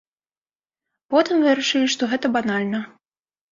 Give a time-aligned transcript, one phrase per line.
[1.15, 2.83] Потым вырашылі што гэта банальна.